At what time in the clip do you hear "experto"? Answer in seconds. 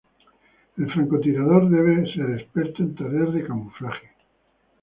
2.39-2.81